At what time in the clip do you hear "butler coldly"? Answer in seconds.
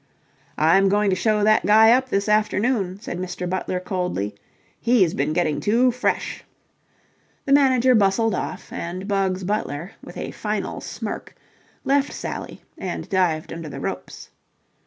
3.47-4.33